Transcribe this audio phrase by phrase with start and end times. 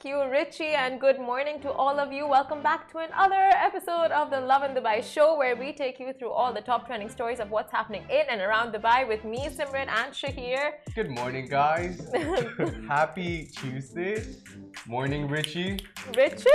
[0.00, 2.24] Thank you, Richie, and good morning to all of you.
[2.24, 6.30] Welcome back to another episode of the Lovin Dubai show, where we take you through
[6.30, 9.88] all the top trending stories of what's happening in and around Dubai with me, Simran,
[9.88, 10.74] and Shahir.
[10.94, 12.00] Good morning, guys.
[12.88, 14.22] Happy Tuesday.
[14.86, 15.80] Morning, Richie.
[16.16, 16.48] Richie!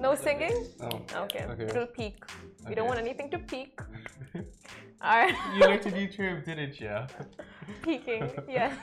[0.00, 0.66] No singing?
[0.80, 1.64] Oh, Okay, Okay.
[1.64, 2.22] it'll peak.
[2.68, 3.80] We don't want anything to peak.
[5.02, 5.34] All right.
[5.54, 6.96] you learned a new term, didn't you?
[7.82, 8.74] Peaking, yes.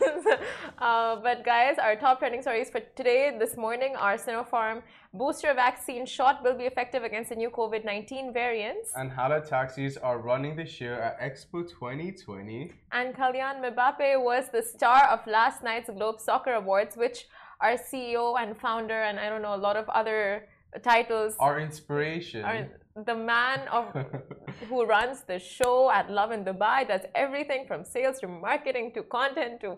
[0.79, 4.81] Uh, but guys, our top trending stories for today, this morning, are Sinopharm
[5.13, 8.91] booster vaccine shot will be effective against the new COVID 19 variants.
[8.95, 12.71] And Hala taxis are running this year at Expo 2020.
[12.91, 17.27] And Kalyan Mbappe was the star of last night's Globe Soccer Awards, which
[17.59, 20.47] our CEO and founder, and I don't know, a lot of other
[20.83, 22.43] titles, Our inspiration.
[22.43, 22.67] are
[23.05, 23.93] the man of
[24.69, 29.61] who runs the show at Lovin Dubai, does everything from sales to marketing to content
[29.61, 29.77] to uh,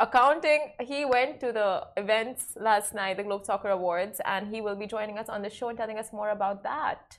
[0.00, 0.72] accounting.
[0.80, 4.86] He went to the events last night, the Globe Soccer Awards, and he will be
[4.86, 7.18] joining us on the show and telling us more about that.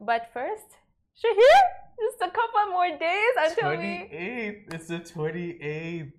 [0.00, 0.68] But first,
[1.16, 1.60] Shahir,
[2.00, 4.08] just a couple more days until we.
[4.12, 4.74] 28th.
[4.74, 6.12] It's the 28th.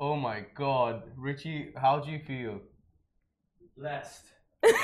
[0.00, 1.04] Oh my god.
[1.16, 2.60] Richie, how do you feel?
[3.76, 4.26] Blessed.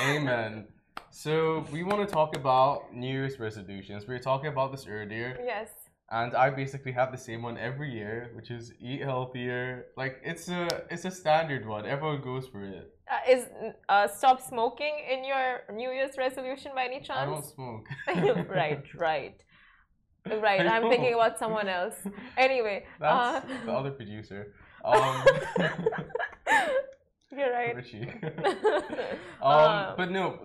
[0.03, 0.67] Amen.
[1.13, 4.07] So, we want to talk about New Year's resolutions.
[4.07, 5.37] We were talking about this earlier.
[5.43, 5.69] Yes.
[6.09, 9.87] and I basically have the same one every year, which is eat healthier.
[9.97, 11.85] Like it's a it's a standard one.
[11.85, 12.93] Everyone goes for it.
[13.11, 13.43] Uh, is
[13.89, 17.19] uh, stop smoking in your New Year's resolution by any chance?
[17.19, 17.85] I don't smoke.
[18.49, 19.37] right, right.
[20.49, 21.95] Right, I'm thinking about someone else.
[22.37, 24.53] Anyway, That's uh, the other producer.
[24.85, 25.25] Um,
[27.37, 27.75] you're right.
[27.75, 28.07] Richie.
[29.41, 30.39] um, Uh, but no,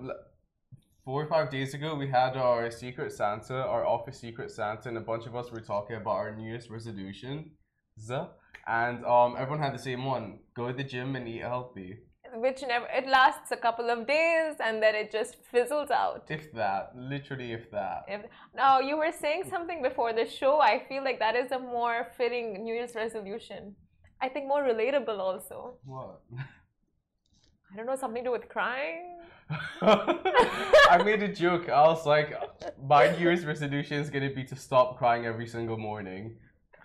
[1.07, 4.99] four or five days ago we had our Secret Santa, our office Secret Santa, and
[4.99, 7.53] a bunch of us were talking about our New Year's resolution.
[8.67, 11.99] And um, everyone had the same one: go to the gym and eat healthy.
[12.35, 16.25] Which never it lasts a couple of days and then it just fizzles out.
[16.29, 18.01] If that, literally, if that.
[18.09, 18.23] If,
[18.55, 20.61] now you were saying something before the show.
[20.61, 23.77] I feel like that is a more fitting New Year's resolution.
[24.21, 25.79] I think more relatable also.
[25.85, 26.21] What?
[27.73, 29.16] I don't know, something to do with crying.
[29.81, 31.69] I made a joke.
[31.69, 32.35] I was like,
[32.83, 36.37] my New Year's resolution is gonna be to stop crying every single morning.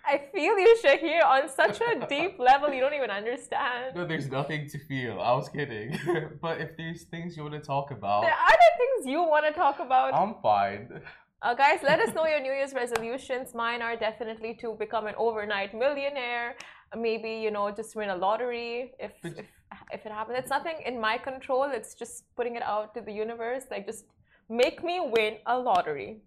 [0.04, 3.94] I feel you, Shahir, on such a deep level you don't even understand.
[3.94, 5.20] No, there's nothing to feel.
[5.20, 5.98] I was kidding.
[6.40, 9.46] but if there's things you want to talk about, There are there things you want
[9.46, 10.12] to talk about.
[10.14, 11.02] I'm fine.
[11.40, 13.54] Uh, guys, let us know your New Year's resolutions.
[13.54, 16.56] Mine are definitely to become an overnight millionaire.
[16.96, 19.46] Maybe you know, just win a lottery if But- if
[19.92, 20.38] if it happens.
[20.38, 21.64] It's nothing in my control.
[21.72, 23.64] It's just putting it out to the universe.
[23.70, 24.04] Like just
[24.48, 26.22] make me win a lottery.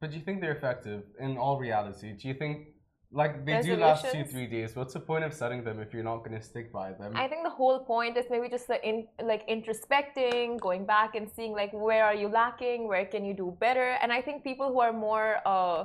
[0.00, 2.12] But do you think they're effective in all reality?
[2.12, 2.68] Do you think,
[3.10, 4.74] like, they do last two, three days?
[4.76, 7.12] What's the point of setting them if you're not gonna stick by them?
[7.14, 11.30] I think the whole point is maybe just the in like introspecting, going back and
[11.34, 13.96] seeing like where are you lacking, where can you do better.
[14.02, 15.84] And I think people who are more uh,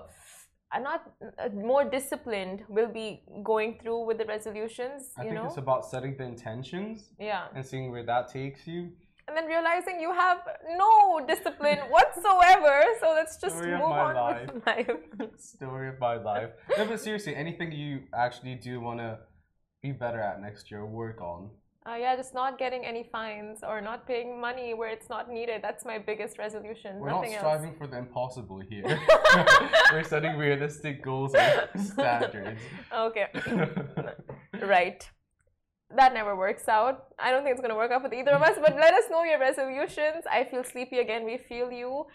[0.72, 5.12] are not uh, more disciplined will be going through with the resolutions.
[5.18, 7.48] I you think know, it's about setting the intentions yeah.
[7.56, 8.92] and seeing where that takes you.
[9.28, 10.40] and then realizing you have
[10.78, 12.76] no discipline whatsoever.
[13.02, 14.54] So let's just Story of move my on life.
[14.54, 14.90] with life.
[15.38, 16.50] Story of my life.
[16.78, 19.20] No, but seriously, anything you actually do want to
[19.84, 21.50] be better at next year, work on.
[21.88, 25.62] Uh, yeah, just not getting any fines or not paying money where it's not needed.
[25.62, 27.00] That's my biggest resolution.
[27.00, 27.54] We're Nothing not else.
[27.56, 28.84] striving for the impossible here.
[29.94, 32.60] We're setting realistic goals and standards.
[32.94, 33.28] Okay,
[34.62, 35.10] right.
[35.96, 37.06] That never works out.
[37.18, 39.06] I don't think it's going to work out with either of us, but let us
[39.10, 40.24] know your resolutions.
[40.30, 41.26] I feel sleepy again.
[41.26, 42.06] We feel you.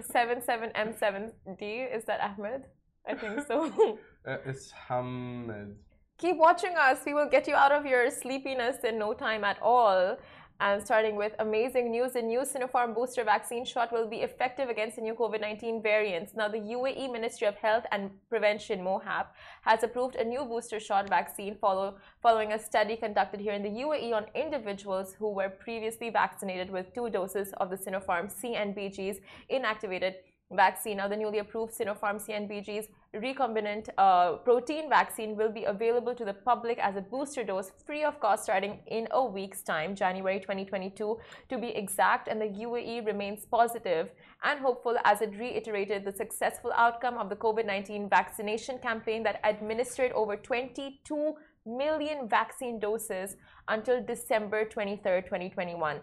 [0.00, 1.94] 77M7D.
[1.96, 2.62] Is that Ahmed?
[3.06, 3.98] I think so.
[4.26, 5.76] Uh, it's Hamid.
[6.20, 6.98] Keep watching us.
[7.06, 10.18] We will get you out of your sleepiness in no time at all.
[10.60, 14.96] And starting with amazing news, the new Sinopharm booster vaccine shot will be effective against
[14.96, 16.34] the new COVID 19 variants.
[16.34, 19.28] Now, the UAE Ministry of Health and Prevention, MOHAP,
[19.62, 23.70] has approved a new booster shot vaccine follow, following a study conducted here in the
[23.70, 29.20] UAE on individuals who were previously vaccinated with two doses of the Sinopharm CNBG's
[29.50, 30.16] inactivated
[30.52, 30.96] vaccine.
[30.96, 36.32] Now, the newly approved Sinopharm CNBG's recombinant uh, protein vaccine will be available to the
[36.32, 41.18] public as a booster dose free of cost starting in a week's time, January 2022
[41.48, 42.28] to be exact.
[42.28, 44.10] And the UAE remains positive
[44.42, 49.40] and hopeful as it reiterated the successful outcome of the COVID 19 vaccination campaign that
[49.44, 51.34] administered over 22
[51.66, 53.36] million vaccine doses
[53.68, 56.00] until December 23, 2021.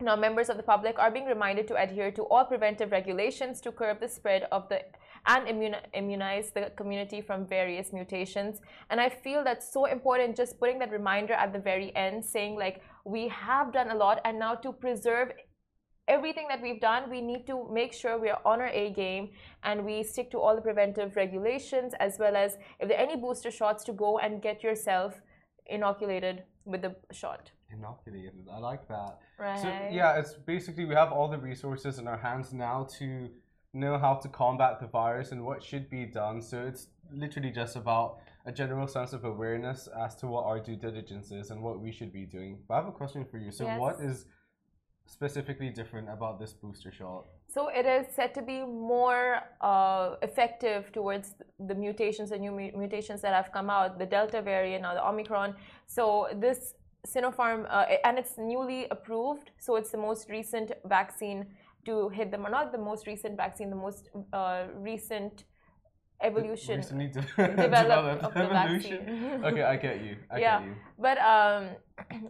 [0.00, 3.70] Now, members of the public are being reminded to adhere to all preventive regulations to
[3.70, 4.82] curb the spread of the
[5.26, 5.46] and
[5.94, 8.60] immunize the community from various mutations.
[8.90, 12.56] And I feel that's so important, just putting that reminder at the very end, saying
[12.56, 15.32] like, we have done a lot, and now to preserve
[16.08, 19.30] everything that we've done, we need to make sure we are on our A game
[19.62, 23.14] and we stick to all the preventive regulations, as well as if there are any
[23.14, 25.20] booster shots, to go and get yourself
[25.66, 27.52] inoculated with the shot.
[27.72, 29.18] Inoculated, I like that.
[29.38, 29.58] Right.
[29.60, 33.30] So yeah, it's basically we have all the resources in our hands now to
[33.72, 36.42] know how to combat the virus and what should be done.
[36.42, 40.76] So it's literally just about a general sense of awareness as to what our due
[40.76, 42.58] diligence is and what we should be doing.
[42.68, 43.50] But I have a question for you.
[43.52, 43.80] So Yes.
[43.80, 44.26] what is
[45.06, 47.24] specifically different about this booster shot?
[47.48, 53.20] So it is said to be more uh, effective towards the mutations, the new mutations
[53.22, 55.54] that have come out, the Delta variant, or the Omicron.
[55.86, 56.74] So this
[57.06, 59.50] Sinopharm, uh, and it's newly approved.
[59.58, 61.46] So it's the most recent vaccine
[61.84, 65.44] to hit them, or not the most recent vaccine, the most uh, recent
[66.22, 66.76] evolution.
[66.76, 68.98] Recently de- developed developed of the evolution.
[69.04, 69.44] vaccine.
[69.44, 70.16] okay, I get you.
[70.30, 70.58] I Yeah.
[70.60, 70.74] get you.
[70.98, 71.70] But um,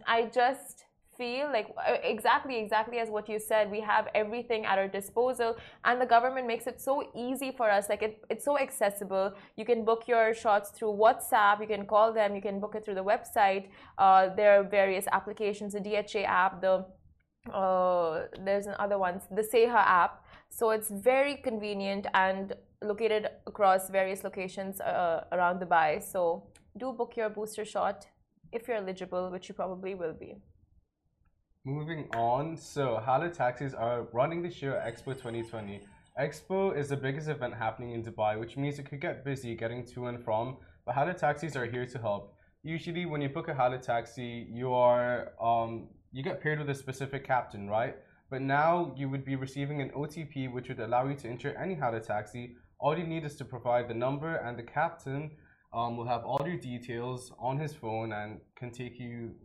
[0.07, 0.85] I just
[1.23, 5.49] feel like uh, exactly, exactly as what you said, we have everything at our disposal,
[5.87, 6.93] and the government makes it so
[7.27, 7.83] easy for us.
[7.91, 9.27] Like it, it's so accessible.
[9.59, 11.55] You can book your shots through WhatsApp.
[11.63, 12.29] You can call them.
[12.37, 13.63] You can book it through the website.
[14.03, 16.75] Uh, there are various applications, the DHA app, the
[17.61, 18.13] uh,
[18.47, 20.13] there's another ones, the Seha app.
[20.49, 22.45] So it's very convenient and
[22.91, 25.89] located across various locations uh, around Dubai.
[26.13, 26.21] So
[26.81, 27.97] do book your booster shot
[28.53, 30.31] if you're eligible, which you probably will be.
[31.65, 35.79] Moving on, so Hala taxis are running this year at Expo 2020.
[36.19, 39.85] Expo is the biggest event happening in Dubai, which means it could get busy getting
[39.93, 42.35] to and from, but Hala taxis are here to help.
[42.63, 46.75] Usually, when you book a Hala taxi, you are um, you get paired with a
[46.75, 47.95] specific captain, right?
[48.29, 51.75] But now you would be receiving an OTP, which would allow you to enter any
[51.75, 52.57] Hala taxi.
[52.77, 55.31] All you need is to provide the number, and the captain
[55.71, 59.35] um, will have all your details on his phone and can take you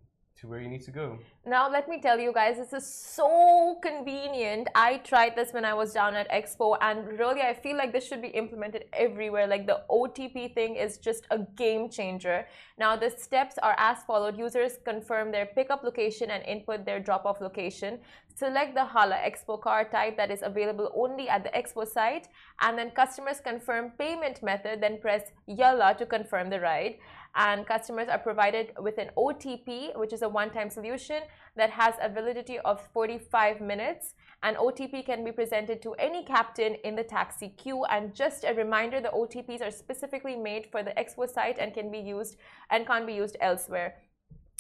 [0.41, 1.19] to where you need to go.
[1.45, 4.69] Now, let me tell you guys, this is so convenient.
[4.75, 8.07] I tried this when I was down at Expo, and really, I feel like this
[8.07, 9.47] should be implemented everywhere.
[9.47, 12.47] Like the OTP thing is just a game changer.
[12.79, 17.25] Now, the steps are as followed users confirm their pickup location and input their drop
[17.27, 17.99] off location.
[18.37, 22.29] Select the Hala Expo car type that is available only at the Expo site,
[22.61, 26.99] and then customers confirm payment method, then press Yalla to confirm the ride
[27.39, 31.23] and customers are provided with an OTP, which is a one time solution
[31.57, 34.15] that has a validity of 45 minutes.
[34.43, 37.85] An OTP can be presented to any captain in the taxi queue.
[37.85, 41.93] And just a reminder the OTPs are specifically made for the Expo site and can
[41.93, 42.37] be used
[42.71, 43.95] and can't be used elsewhere.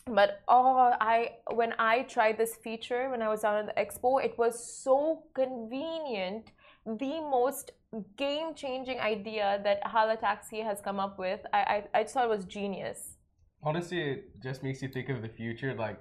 [0.06, 4.38] But oh, I when I tried this feature when I was at the expo, it
[4.38, 6.52] was so convenient.
[6.86, 7.72] The most
[8.16, 11.40] game changing idea that Hala Taxi has come up with.
[11.52, 13.16] I, I, I just thought it was genius.
[13.62, 15.74] Honestly, it just makes you think of the future.
[15.74, 16.00] Like,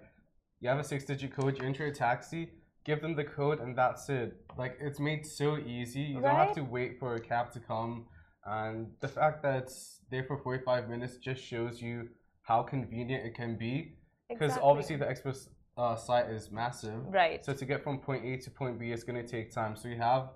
[0.59, 2.49] you have a six digit code, you enter a taxi,
[2.85, 4.35] give them the code, and that's it.
[4.57, 6.01] Like, it's made so easy.
[6.01, 8.05] You don't have to wait for a cab to come.
[8.45, 12.09] And the fact that it's there for 45 minutes just shows you
[12.43, 13.95] how convenient it can be.
[14.29, 14.69] Because Exactly.
[14.69, 16.99] obviously, the express uh, site is massive.
[17.07, 17.43] Right.
[17.43, 19.75] So, to get from point A to point B, it's going to take time.
[19.75, 20.29] So, you have,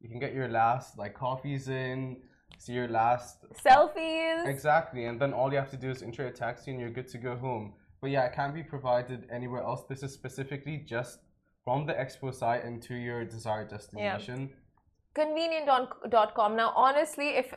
[0.00, 2.18] you can get your last, like, coffees in,
[2.58, 4.46] see your last Selfies.
[4.46, 7.08] Exactly, and then all you have to do is enter a taxi and you're good
[7.08, 7.74] to go home.
[8.00, 9.84] But yeah, it can't be provided anywhere else.
[9.88, 11.20] This is specifically just
[11.64, 14.50] from the expo site and to your desired destination.
[15.16, 17.52] convenient.com now honestly if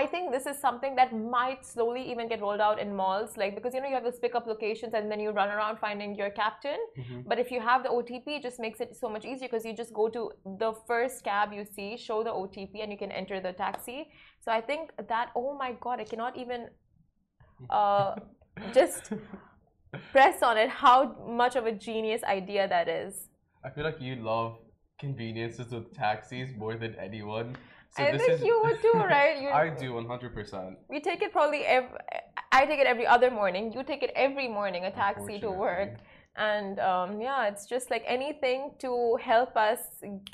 [0.00, 3.54] i think this is something that might slowly even get rolled out in malls like
[3.56, 6.30] because you know you have those pickup locations and then you run around finding your
[6.30, 6.80] captain.
[6.98, 7.28] Mhm.
[7.30, 9.74] but if you have the otp it just makes it so much easier because you
[9.82, 10.22] just go to
[10.64, 13.98] the first cab you see show the otp and you can enter the taxi.
[14.44, 16.68] So i think that oh my god i cannot even
[17.78, 18.14] uh,
[18.78, 19.12] just
[20.12, 20.96] press on it how
[21.42, 23.28] much of a genius idea that is.
[23.64, 24.58] I feel like you love
[25.06, 27.48] conveniences with taxis more than anyone.
[27.94, 29.36] So I this think is- you would too, right?
[29.42, 30.76] You- I do 100%.
[30.94, 31.98] We take it probably every.
[32.58, 33.62] I take it every other morning.
[33.74, 35.92] You take it every morning, a taxi to work.
[36.50, 38.90] And um, yeah, it's just like anything to
[39.30, 39.80] help us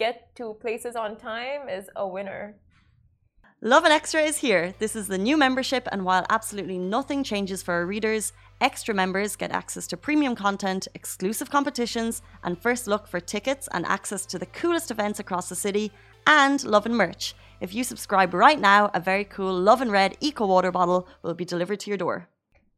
[0.03, 2.43] get to places on time is a winner.
[3.61, 4.65] Lovin Extra is here.
[4.83, 9.37] This is the new membership, and while absolutely nothing changes for our readers, extra members
[9.37, 14.39] get access to premium content, exclusive competitions, and first look for tickets and access to
[14.39, 15.93] the coolest events across the city,
[16.27, 17.35] and Lovin merch.
[17.61, 21.35] If you subscribe right now, a very cool Love and Red Eco Water bottle will
[21.35, 22.29] be delivered to your door.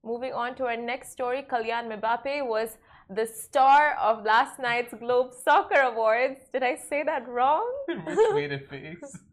[0.02, 2.78] Moving on to our next story, Kalyan Mbappe was
[3.10, 6.40] the star of last night's Globe Soccer Awards.
[6.52, 7.66] Did I say that wrong?
[7.86, 9.18] Which made a face.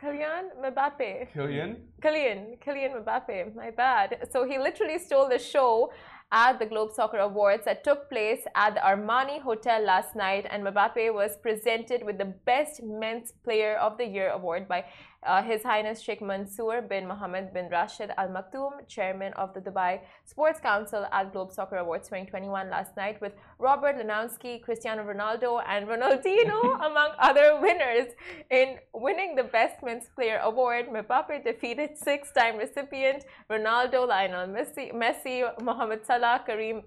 [0.00, 1.32] Kylian Mbappe.
[1.32, 1.76] Killian?
[2.02, 4.28] Kylian, Kylian Mbappe, my bad.
[4.30, 5.92] So he literally stole the show
[6.32, 10.64] at the Globe Soccer Awards that took place at the Armani Hotel last night, and
[10.64, 14.84] Mbappe was presented with the Best Men's Player of the Year award by
[15.26, 20.00] uh, His Highness Sheikh Mansour bin Mohammed bin Rashid Al Maktoum, chairman of the Dubai
[20.24, 25.86] Sports Council at Globe Soccer Awards 2021 last night, with Robert Lewandowski, Cristiano Ronaldo, and
[25.86, 28.08] Ronaldinho among other winners.
[28.50, 35.42] In winning the Best Men's Player award, Mbappe defeated six-time recipient Ronaldo, Lionel Messi, Messi,
[35.62, 36.82] Mohamed Salah, Karim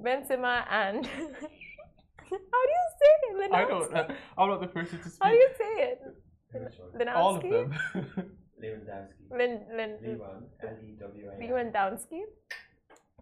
[0.00, 3.52] Benzema, and how do you say it?
[3.52, 3.94] I don't.
[3.94, 5.18] Uh, I'm not the person to speak.
[5.22, 6.00] How do you say it?
[6.54, 7.70] All of Lewandowski?
[7.94, 8.32] them.
[8.62, 9.38] Lewandowski.
[9.38, 10.42] Lin, Lin, Lewan.
[10.62, 11.40] L-E-W-A-N.
[11.40, 12.20] Lewandowski.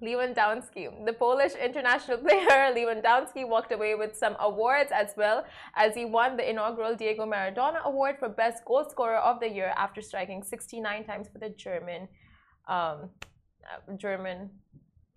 [0.03, 1.07] Lewandowski.
[1.07, 6.37] The Polish international player Lewandowski walked away with some awards as well as he won
[6.37, 11.05] the inaugural Diego Maradona Award for Best Goal Scorer of the Year after striking 69
[11.05, 12.09] times for the German
[12.69, 13.11] um,
[13.65, 14.51] uh, German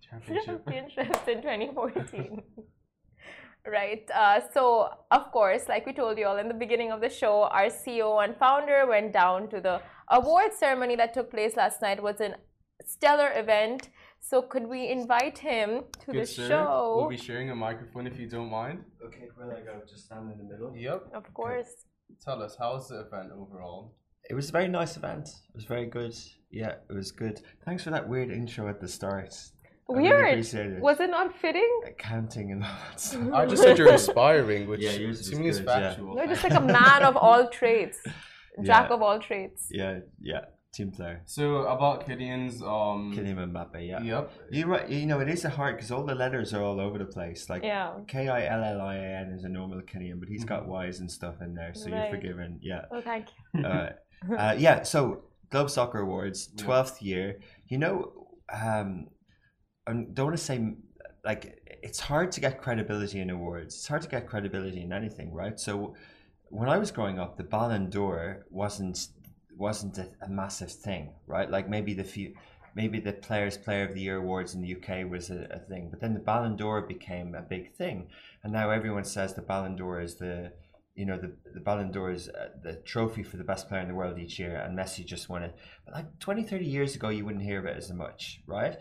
[0.00, 0.64] Championship.
[0.66, 2.42] championships in 2014.
[3.66, 4.08] Right.
[4.14, 7.42] Uh, so, of course, like we told you all in the beginning of the show,
[7.44, 11.98] our CEO and founder went down to the award ceremony that took place last night.
[11.98, 12.34] It was a
[12.84, 13.90] stellar event.
[14.22, 16.48] So, could we invite him to Good the sir.
[16.48, 16.94] show?
[16.98, 18.84] We'll be sharing a microphone if you don't mind.
[19.04, 19.80] Okay, where I go?
[19.88, 20.74] Just stand in the middle.
[20.76, 21.10] Yep.
[21.14, 21.86] of course.
[22.24, 23.94] Tell us, how was the event overall?
[24.28, 25.28] It was a very nice event.
[25.28, 26.14] It was very good.
[26.50, 27.40] Yeah, it was good.
[27.64, 29.34] Thanks for that weird intro at the start.
[29.90, 30.72] I really Weird.
[30.76, 30.80] it.
[30.80, 31.80] Was it not fitting?
[31.86, 33.32] Accounting and all that stuff.
[33.32, 35.80] I just said you're inspiring, which Yeah, yours to was me is good, yeah.
[35.90, 36.16] factual.
[36.16, 37.98] You're just like a man of all trades,
[38.62, 38.94] jack Yeah.
[38.94, 39.66] of all trades.
[39.70, 40.44] Yeah, yeah.
[40.72, 41.20] Team player.
[41.24, 43.12] So about Killian's um.
[43.12, 44.00] Kylian Mbappe, yeah.
[44.02, 44.32] Yep.
[44.52, 44.88] You're right.
[44.88, 47.50] You know, it is a hard because all the letters are all over the place.
[47.50, 47.94] Like Yeah.
[48.06, 51.00] K I L L I A N is a normal Killian, but he's got Y's
[51.00, 52.02] and stuff in there, so Right.
[52.02, 52.60] you're forgiven.
[52.62, 52.82] Yeah.
[52.92, 53.64] Oh, thank you.
[53.66, 53.90] uh,
[54.38, 56.64] uh, yeah, so Globe Soccer Awards, Yeah.
[56.64, 57.40] 12th year.
[57.66, 58.12] You know,
[58.52, 59.08] um,
[59.90, 60.74] I don't want to say,
[61.24, 63.74] like, it's hard to get credibility in awards.
[63.74, 65.58] It's hard to get credibility in anything, right?
[65.58, 65.94] So
[66.48, 69.08] when I was growing up, the Ballon d'Or wasn't
[69.56, 71.50] wasn't a, a massive thing, right?
[71.50, 72.34] Like maybe the few,
[72.74, 75.88] maybe the Players Player of the Year awards in the UK was a, a thing,
[75.90, 78.08] but then the Ballon d'Or became a big thing,
[78.42, 80.52] and now everyone says the Ballon d'Or is the
[80.94, 83.88] you know the the Ballon d'Or is uh, the trophy for the best player in
[83.88, 85.54] the world each year, and Messi just won it.
[85.84, 88.76] But like 20, 30 years ago, you wouldn't hear of it as much, right?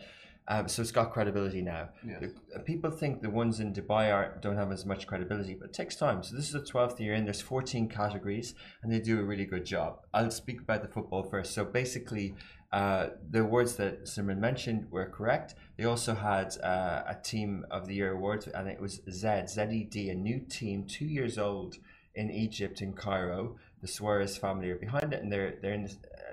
[0.52, 1.90] Um, so it's got credibility now.
[2.06, 2.32] Yes.
[2.56, 5.74] Uh, people think the ones in Dubai are, don't have as much credibility, but it
[5.74, 6.24] takes time.
[6.24, 7.24] So this is the 12th year in.
[7.24, 10.00] There's 14 categories, and they do a really good job.
[10.12, 11.54] I'll speak about the football first.
[11.54, 12.36] So basically,
[12.72, 15.54] uh, the awards that Simran mentioned were correct.
[15.78, 19.96] They also had uh, a Team of the Year award, and it was Z, ZED,
[19.96, 21.78] a new team, two years old
[22.16, 23.56] in Egypt, in Cairo.
[23.82, 25.90] The Sawiris family are behind it, and they're they're in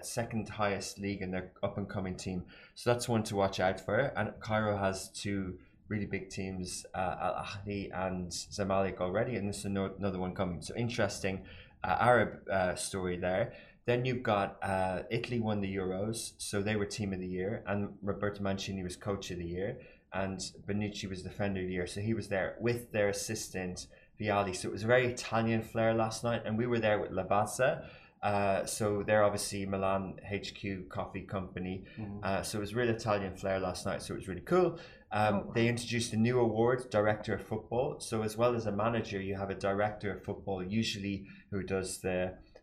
[0.06, 2.44] second highest league, and they're up and coming team.
[2.74, 4.12] So that's one to watch out for.
[4.16, 5.58] And Cairo has two
[5.88, 10.34] really big teams, uh, Al Ahly and Zamalek already, and this is ano- another one
[10.34, 10.60] coming.
[10.60, 11.42] So interesting
[11.84, 13.52] uh, Arab uh, story there.
[13.84, 17.62] Then you've got uh, Italy won the Euros, so they were team of the year,
[17.66, 19.78] and Roberto Mancini was coach of the year,
[20.12, 21.86] and Bonucci was defender of the year.
[21.86, 23.86] So he was there with their assistant
[24.20, 24.56] Vialli.
[24.56, 27.84] So it was a very Italian flair last night, and we were there with Lavazza.
[28.26, 30.04] Uh, so they're obviously Milan
[30.34, 31.84] HQ coffee company.
[32.24, 34.02] Uh, so it was real Italian flair last night.
[34.02, 34.68] So it was really cool.
[35.12, 38.00] Um, They introduced a new award, Director of Football.
[38.00, 41.16] So as well as a manager, you have a Director of Football, usually
[41.52, 42.18] who does the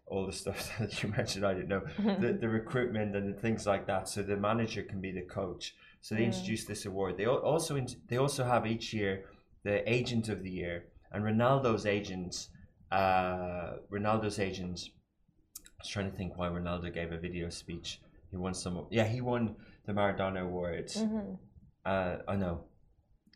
[0.06, 1.46] all the stuff that you mentioned.
[1.46, 1.84] I don't know
[2.24, 4.10] the, the recruitment and the things like that.
[4.10, 5.76] So the manager can be the coach.
[6.02, 7.16] So they introduced this award.
[7.18, 9.14] They also in, they also have each year
[9.64, 10.78] the Agent of the Year
[11.14, 12.50] and Ronaldo's agent.
[12.92, 14.78] Uh, Ronaldo's agent.
[15.84, 18.00] Was trying to think why Ronaldo gave a video speech.
[18.32, 18.88] He won some.
[18.90, 20.88] Yeah, he won the Maradona Award.
[20.88, 21.38] Mhm.
[21.86, 22.64] Uh, I know.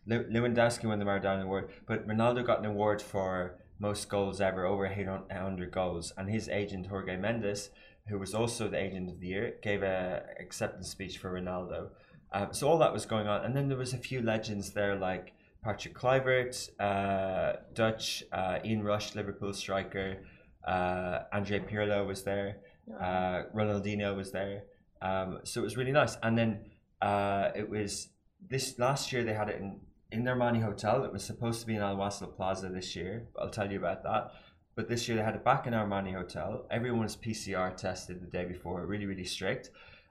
[0.07, 4.85] Lewandowski won the Maradona Award, but Ronaldo got an award for most goals ever, over
[4.85, 6.13] 800 goals.
[6.17, 7.69] And his agent Jorge Mendes,
[8.07, 11.89] who was also the agent of the year, gave a acceptance speech for Ronaldo.
[12.31, 14.95] Um, so all that was going on, and then there was a few legends there
[14.95, 20.23] like Patrick Kluivert, uh, Dutch, uh, Ian Rush, Liverpool striker,
[20.67, 22.57] uh, Andre Pirlo was there,
[22.99, 24.63] uh, Ronaldinho was there.
[25.01, 26.17] Um, so it was really nice.
[26.23, 26.59] And then
[27.01, 28.09] uh, it was
[28.49, 29.79] this last year they had it in
[30.11, 31.03] in their Armani hotel.
[31.03, 33.27] It was supposed to be in Al Wasl Plaza this year.
[33.37, 34.31] I'll tell you about that.
[34.75, 36.65] But this year they had it back in Armani hotel.
[36.71, 39.69] Everyone was PCR tested the day before, really really strict.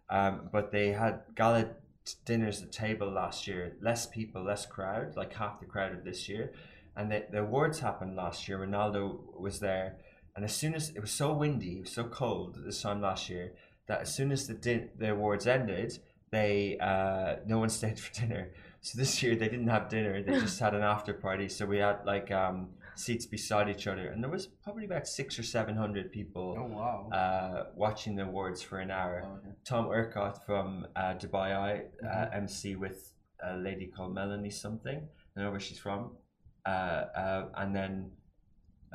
[0.08, 1.70] Um, but they had gala
[2.24, 3.76] dinners at table last year.
[3.80, 6.52] Less people, less crowd, like half the crowd of this year.
[6.96, 8.58] And the, the awards happened last year.
[8.58, 9.96] Ronaldo was there,
[10.36, 13.28] and as soon as it was so windy, it was so cold this time last
[13.30, 13.52] year
[13.88, 15.98] that as soon as the din- the awards ended,
[16.30, 18.50] they uh, no one stayed for dinner.
[18.82, 21.48] So this year they didn't have dinner; they just had an after party.
[21.48, 25.38] So we had like um, seats beside each other, and there was probably about six
[25.38, 27.08] or seven hundred people Oh wow.
[27.12, 29.22] uh, watching the awards for an hour.
[29.24, 29.54] Oh, okay.
[29.64, 33.12] Tom Urquhart from uh, Dubai Eye, uh, MC with
[33.42, 34.98] a lady called Melanie something.
[34.98, 36.12] I don't know where she's from.
[36.64, 38.10] Uh, uh, and then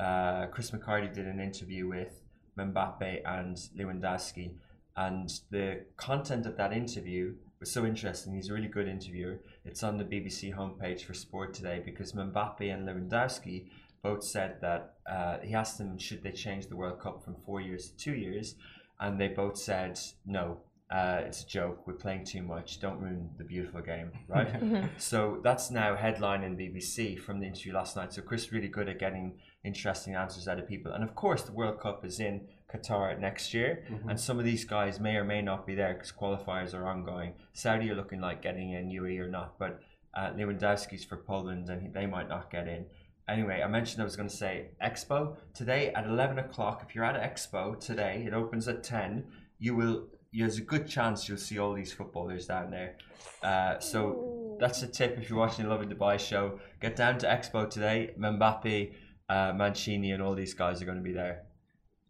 [0.02, 2.20] uh, Chris McCarty did an interview with
[2.58, 4.52] Mbappe and Lewandowski.
[4.96, 8.34] And the content of that interview was so interesting.
[8.34, 9.40] He's a really good interviewer.
[9.64, 13.68] It's on the BBC homepage for Sport today because Mbappe and Lewandowski
[14.02, 17.60] both said that uh, he asked them should they change the World Cup from four
[17.60, 18.56] years to two years,
[19.00, 20.58] and they both said no.
[20.90, 21.86] Uh, it's a joke.
[21.86, 22.80] We're playing too much.
[22.80, 24.90] Don't ruin the beautiful game, right?
[24.98, 28.12] so that's now headline in BBC from the interview last night.
[28.12, 30.92] So Chris really good at getting interesting answers out of people.
[30.92, 34.64] And of course, the World Cup is in Qatar next year, and some of these
[34.64, 37.34] guys may or may not be there because qualifiers are ongoing.
[37.52, 39.80] Saudi are looking like getting in, UAE or not, but
[40.14, 42.86] uh, Lewandowski's for Poland, and he, they might not get in.
[43.28, 46.84] Anyway, I mentioned I was going to say Expo today at eleven o'clock.
[46.86, 49.24] If you're at Expo today, it opens at ten.
[49.58, 50.08] You will.
[50.32, 52.96] There's a good chance you'll see all these footballers down there.
[53.42, 56.58] Uh, so that's a tip if you're watching the Lovin Dubai show.
[56.80, 58.14] Get down to Expo today.
[58.18, 58.92] Mbappe,
[59.32, 61.36] uh, Mancini, and all these guys are going to be there.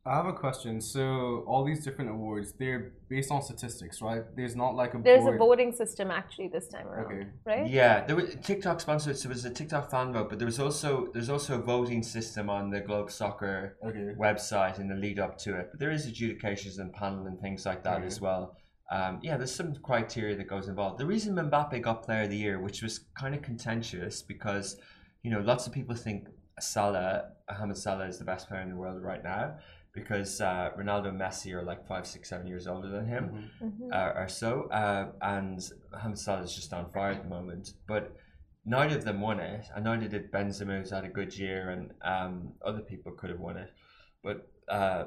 [0.04, 0.80] I have a question.
[0.80, 1.04] So
[1.50, 4.24] all these different awards, they're based on statistics, right?
[4.38, 5.36] There's not like a There's board.
[5.36, 7.24] a voting system actually this time around, Okay.
[7.50, 7.66] right?
[7.80, 9.16] Yeah, there was TikTok sponsored.
[9.18, 12.02] So it was a TikTok fan vote, but there was also there's also a voting
[12.16, 13.56] system on the Globe Soccer
[13.88, 14.08] Okay.
[14.26, 15.64] website in the lead up to it.
[15.70, 18.06] But there is adjudications and panel and things like that Okay.
[18.12, 18.42] as well.
[18.96, 20.98] Um, yeah, there's some criteria that goes involved.
[20.98, 24.66] The reason Mbappe got Player of the Year, which was kind of contentious, because
[25.24, 26.20] you know lots of people think
[26.60, 29.56] Salah, Mohamed Salah, is the best player in the world right now,
[29.92, 33.92] because uh, Ronaldo and Messi are like five, six, seven years older than him Mhm.
[33.92, 35.60] uh, or so, uh, and
[35.92, 37.74] Mohamed Salah is just on fire at the moment.
[37.86, 38.16] But
[38.64, 41.92] neither of them won it, and neither did Benzema, who's had a good year, and
[42.02, 43.70] um, other people could have won it,
[44.22, 45.04] but uh,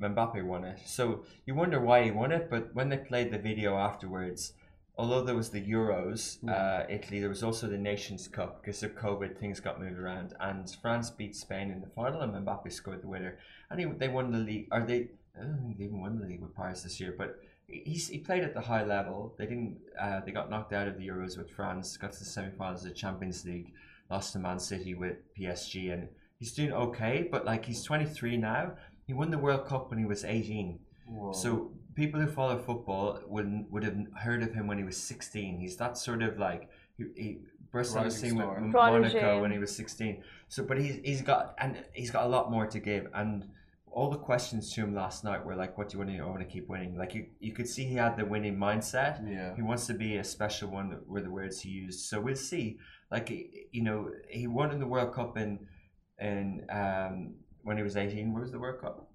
[0.00, 0.78] Mbappe won it.
[0.86, 4.52] So you wonder why he won it, but when they played the video afterwards.
[4.98, 8.96] Although there was the Euros, uh, Italy, there was also the Nations Cup because of
[8.96, 13.02] COVID, things got moved around, and France beat Spain in the final, and Mbappe scored
[13.02, 13.38] the winner,
[13.70, 14.66] and he, they won the league.
[14.72, 17.38] Or they, I don't think they even won the league with Paris this year, but
[17.68, 19.36] he, he played at the high level.
[19.38, 19.78] They didn't.
[20.00, 21.96] Uh, they got knocked out of the Euros with France.
[21.96, 23.72] Got to the semi-finals of the Champions League.
[24.10, 26.08] Lost to Man City with PSG, and
[26.40, 27.28] he's doing okay.
[27.30, 28.72] But like he's 23 now.
[29.06, 30.80] He won the World Cup when he was 18.
[31.06, 31.32] Whoa.
[31.32, 35.58] So people who follow football would would have heard of him when he was 16.
[35.58, 37.38] He's that sort of like he, he
[37.72, 38.56] burst on the scene with star.
[38.56, 40.22] M- Monaco when he was 16.
[40.48, 43.08] So, but he's he's got and he's got a lot more to give.
[43.14, 43.48] And
[43.90, 46.16] all the questions to him last night were like, "What do you want to?
[46.16, 46.22] do?
[46.22, 49.14] I want to keep winning." Like you, you could see he had the winning mindset.
[49.28, 49.56] yeah.
[49.56, 50.86] He wants to be a special one.
[51.06, 52.00] Were the words he used.
[52.08, 52.78] So we'll see.
[53.10, 53.30] Like
[53.72, 55.50] you know, he won in the World Cup in
[56.20, 58.32] in um, when he was 18.
[58.32, 59.10] Where was the World Cup?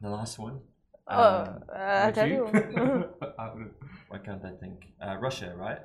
[0.00, 0.60] The last one.
[1.06, 2.48] Oh, Um, uh, I'll Would tell you?
[2.52, 3.08] you.
[3.38, 3.74] I would-
[4.08, 4.86] Why can't I think?
[5.00, 5.78] Uh, Russia, right?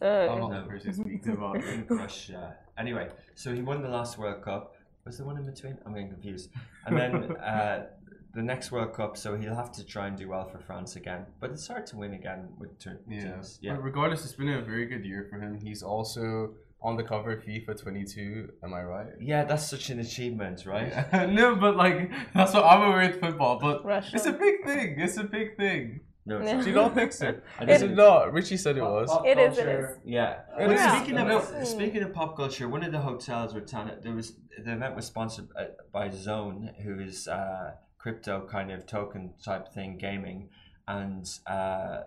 [0.00, 0.60] Uh, I'm not No.
[0.62, 1.64] the person to speak to about I it.
[1.64, 2.56] think Russia.
[2.78, 4.74] Anyway, so he won the last World Cup.
[5.04, 5.78] Was the one in between?
[5.86, 6.50] I'm getting confused.
[6.86, 7.86] And then uh,
[8.34, 11.24] the next World Cup, so he'll have to try and do well for France again.
[11.40, 13.20] But it's hard to win again with ter- Yeah.
[13.32, 13.58] teams.
[13.62, 13.74] Yeah.
[13.74, 15.54] But regardless, it's been a very good year for him.
[15.54, 16.54] He's also
[16.86, 18.48] on the cover of FIFA 22.
[18.62, 19.08] Am I right?
[19.20, 20.90] Yeah, that's such an achievement, right?
[21.40, 21.98] no, but like
[22.32, 23.58] that's what I'm aware with football.
[23.60, 24.14] But Russia.
[24.16, 24.88] it's a big thing.
[25.00, 26.00] It's a big thing.
[26.28, 27.28] No, it's do not think so?
[27.60, 28.32] I Is didn't- it not?
[28.32, 29.08] Richie said it was.
[29.10, 30.00] Pop It is, it culture.
[30.04, 30.32] Yeah.
[30.60, 30.80] It But is.
[30.92, 31.64] Speaking of No.
[31.64, 34.28] speaking of pop culture, one of the hotels were Tana, there was
[34.64, 39.72] the event was sponsored uh, by Zone, who is uh, crypto kind of token type
[39.74, 40.48] thing gaming,
[40.88, 41.98] and uh,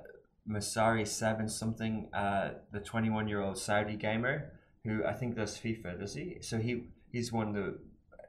[0.49, 4.53] Masari Seven something, uh, the twenty one year old Saudi gamer
[4.85, 6.37] who I think does FIFA, does he?
[6.41, 7.79] So he he's won the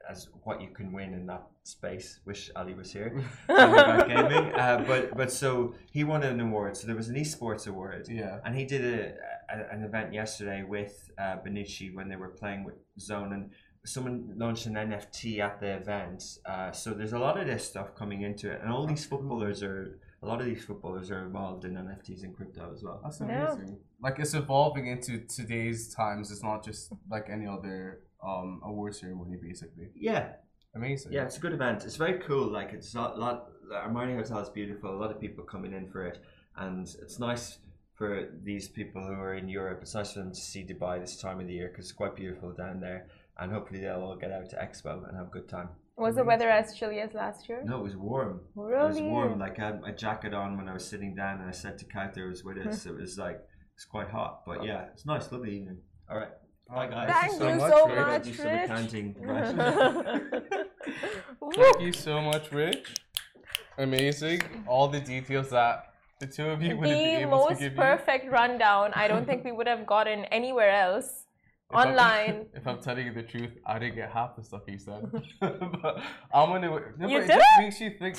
[0.09, 2.19] as what you can win in that space.
[2.25, 3.23] Wish Ali was here.
[3.49, 6.77] about gaming, uh, but but so he won an award.
[6.77, 8.07] So there was an esports award.
[8.09, 8.39] Yeah.
[8.45, 9.13] And he did a,
[9.49, 13.51] a an event yesterday with uh, Bonucci when they were playing with Zone, and
[13.85, 16.23] someone launched an NFT at the event.
[16.45, 19.63] Uh, so there's a lot of this stuff coming into it, and all these footballers
[19.63, 22.99] are a lot of these footballers are involved in NFTs and crypto as well.
[23.03, 23.51] That's Yeah.
[23.53, 23.79] amazing.
[24.01, 26.31] Like it's evolving into today's times.
[26.31, 29.89] It's not just like any other um award ceremony, basically.
[29.95, 30.33] Yeah,
[30.75, 31.11] Amazing.
[31.13, 31.83] yeah, it's a good event.
[31.85, 32.47] It's very cool.
[32.47, 33.19] Like it's a lot.
[33.19, 34.89] lot Armani Hotel is beautiful.
[34.93, 36.17] A lot of people coming in for it,
[36.57, 37.59] and it's nice
[37.95, 39.79] for these people who are in Europe.
[39.81, 42.15] It's nice for them to see Dubai this time of the year because it's quite
[42.15, 43.07] beautiful down there.
[43.39, 45.69] And hopefully they'll all get out to Expo and have a good time.
[46.01, 47.61] Was the weather as chilly as last year?
[47.63, 48.41] No, it was warm.
[48.55, 48.73] Really?
[48.73, 49.37] It was warm.
[49.37, 51.85] Like I had a jacket on when I was sitting down, and I said to
[51.85, 52.87] Kauter was with us.
[52.87, 53.39] it was like
[53.75, 54.63] it's quite hot, but oh.
[54.63, 55.77] yeah, it's nice, lovely evening.
[56.09, 56.29] All right,
[56.71, 57.11] oh, bye guys.
[57.11, 58.07] Thank so you much, so Rick.
[58.07, 58.63] much, Do some Rich.
[58.63, 59.15] accounting.
[59.21, 60.21] Right.
[61.55, 62.95] Thank you so much, Rich.
[63.77, 64.41] Amazing.
[64.67, 67.59] All the details that the two of you wouldn't be the able to give The
[67.59, 68.91] most give perfect rundown.
[68.95, 71.20] I don't think we would have gotten anywhere else
[71.71, 72.45] If I'm- online.
[72.53, 75.03] if I'm telling you the truth, I didn't get half the stuff he said.
[75.39, 76.01] but
[76.33, 76.69] I'm gonna.
[76.97, 77.61] No, You it did just it?
[77.63, 78.15] makes you think.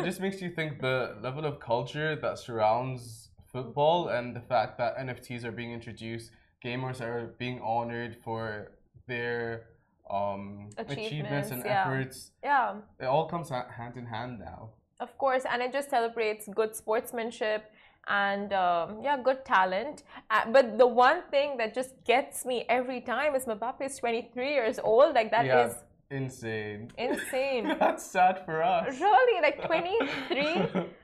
[0.00, 4.78] it just makes you think the level of culture that surrounds football and the fact
[4.78, 6.30] that NFTs are being introduced,
[6.64, 8.72] gamers are being honored for
[9.06, 9.66] their
[10.10, 11.82] um, achievements, Achievements, and yeah.
[11.82, 12.30] efforts.
[12.42, 12.76] Yeah.
[13.00, 14.70] It all comes hand in hand now.
[15.00, 17.70] Of course, and it just celebrates good sportsmanship
[18.08, 20.02] and um, yeah, good talent.
[20.30, 24.50] Uh, but the one thing that just gets me every time is Mbappe is 23
[24.50, 25.14] years old.
[25.14, 25.74] Like that is
[26.10, 26.90] yeah, insane.
[26.96, 27.76] insane.
[27.80, 28.98] That's sad for us.
[29.00, 30.46] really, like 23,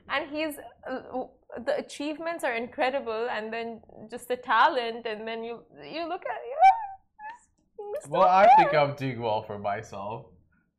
[0.09, 0.57] and he's
[0.89, 1.25] uh,
[1.65, 6.39] the achievements are incredible, and then just the talent, and then you you look at
[6.53, 6.75] yeah.
[7.77, 8.79] he's well, still I think there.
[8.79, 10.25] I'm doing well for myself.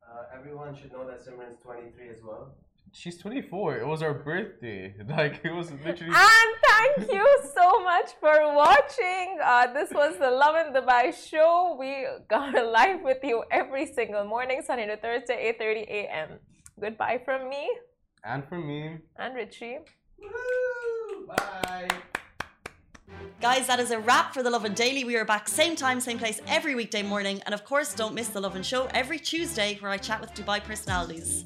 [0.03, 2.55] Uh, everyone should know that Simran's 23 as well.
[2.99, 3.77] She's 24.
[3.77, 4.95] It was our birthday.
[5.17, 6.15] Like it was literally.
[6.15, 9.27] And thank you so much for watching.
[9.43, 11.77] Uh, this was the Lovin Dubai show.
[11.79, 11.91] We
[12.27, 16.29] got live with you every single morning, Sunday to Thursday, 8:30 a.m.
[16.81, 17.63] Goodbye from me
[18.23, 18.81] And from me.
[19.21, 19.77] and Richie.
[21.27, 21.87] Bye.
[23.47, 25.03] Guys, that is a wrap for The Lovin Daily.
[25.03, 27.37] We are back same time, same place every weekday morning.
[27.45, 30.59] And of course, don't miss The Lovin Show every Tuesday where I chat with Dubai
[30.63, 31.45] personalities.